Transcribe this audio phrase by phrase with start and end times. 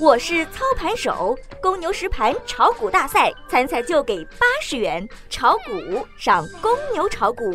[0.00, 7.52] 我是操盘手，公牛实盘炒股大赛参赛就给八十元，炒股上公牛炒股。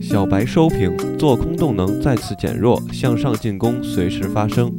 [0.00, 4.72] 小白收评：做空动能再次减弱，向上进攻随时发生。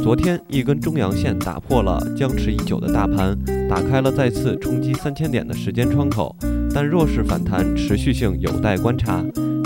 [0.00, 3.36] 昨天一根中阳线打破了僵持已久的大盘，
[3.68, 6.36] 打开了再次冲击三千点的时间窗口，
[6.72, 9.24] 但弱势反弹持续性有待观察。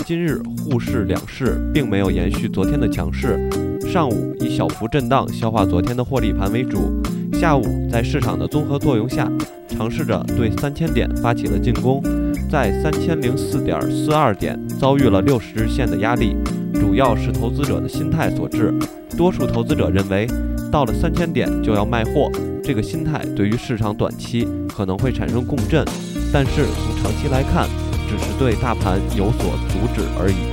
[0.08, 3.38] 今日沪市两市并没有延续昨天的强势，
[3.86, 6.98] 上午以小幅震荡消化昨天的获利盘为主，
[7.34, 9.30] 下午在市场的综合作用下，
[9.68, 12.02] 尝试着对三千点发起了进攻，
[12.50, 16.34] 在三千零四点四二点遭遇了六十日线的压力，
[16.72, 18.72] 主要是投资者的心态所致。
[19.14, 20.26] 多数投资者认为，
[20.72, 22.32] 到了三千点就要卖货，
[22.64, 25.84] 这个心态对于市场短期可能会产生共振，
[26.32, 27.68] 但是从长期来看。
[28.08, 30.48] 只是对大盘有所阻止而已。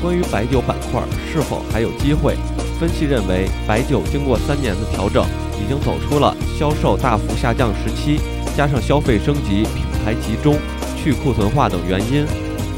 [0.00, 2.36] 关于白酒板块是否还有机会，
[2.78, 5.24] 分析认为，白酒经过三年的调整，
[5.60, 8.20] 已经走出了销售大幅下降时期，
[8.56, 10.56] 加上消费升级、品牌集中、
[10.96, 12.26] 去库存化等原因，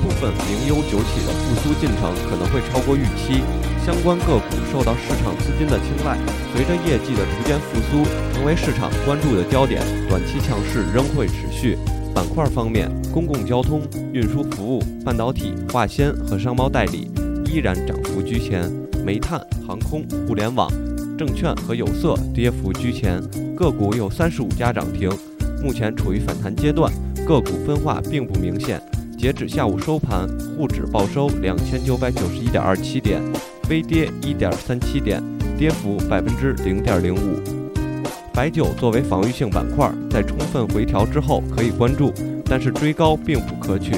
[0.00, 3.42] 部分名优酒企的复苏进程可能会超过预期。
[3.84, 6.16] 相关个股受到市场资金的青睐，
[6.54, 9.82] 随着业绩的逐渐复苏，成为市场关注的焦点。
[10.08, 11.76] 短期强势仍会持续。
[12.14, 17.10] 板块方面，公共交通、运输服务、半导体、化纤和商贸代理
[17.46, 18.70] 依然涨幅居前，
[19.04, 20.70] 煤炭、航空、互联网、
[21.16, 23.22] 证券和有色跌幅居前，
[23.56, 25.10] 个股有三十五家涨停，
[25.62, 26.92] 目前处于反弹阶段，
[27.26, 28.80] 个股分化并不明显。
[29.16, 33.20] 截止下午收盘，沪指报收两千九百九十一点二七点，
[33.68, 35.22] 微跌一点三七点，
[35.56, 37.57] 跌幅百分之零点零五。
[38.38, 42.14] 白酒作为防御性板块，在充分回调之后可以关注，
[42.44, 43.96] 但是追高并不可取。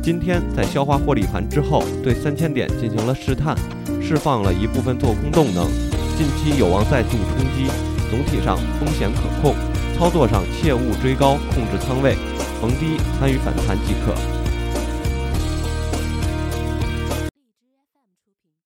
[0.00, 3.56] 今天在消化获利盘之后，对三千点进行了试探，
[4.00, 5.66] 释放了一部分做空动能，
[6.16, 7.68] 近期有望再度冲击。
[8.08, 9.56] 总体上风险可控，
[9.98, 12.14] 操作上切勿追高，控制仓位，
[12.60, 14.39] 逢低参与反弹即可。